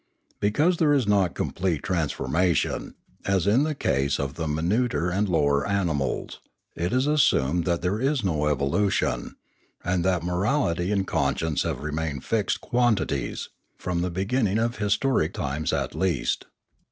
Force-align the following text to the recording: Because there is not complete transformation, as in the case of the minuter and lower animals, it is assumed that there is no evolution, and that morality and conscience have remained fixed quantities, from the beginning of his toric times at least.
Because 0.39 0.77
there 0.77 0.93
is 0.93 1.05
not 1.05 1.35
complete 1.35 1.83
transformation, 1.83 2.95
as 3.23 3.45
in 3.45 3.61
the 3.65 3.75
case 3.75 4.19
of 4.19 4.33
the 4.33 4.47
minuter 4.47 5.11
and 5.11 5.29
lower 5.29 5.63
animals, 5.67 6.39
it 6.75 6.91
is 6.91 7.05
assumed 7.05 7.65
that 7.65 7.83
there 7.83 7.99
is 8.01 8.23
no 8.23 8.47
evolution, 8.47 9.35
and 9.83 10.03
that 10.03 10.23
morality 10.23 10.91
and 10.91 11.05
conscience 11.05 11.61
have 11.61 11.81
remained 11.83 12.23
fixed 12.23 12.61
quantities, 12.61 13.49
from 13.77 14.01
the 14.01 14.09
beginning 14.09 14.57
of 14.57 14.77
his 14.77 14.97
toric 14.97 15.33
times 15.33 15.71
at 15.71 15.93
least. 15.93 16.45